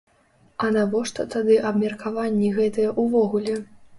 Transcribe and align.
А 0.63 0.69
навошта 0.77 1.25
тады 1.35 1.59
абмеркаванні 1.71 2.49
гэтыя 2.57 2.95
ўвогуле? 3.03 3.59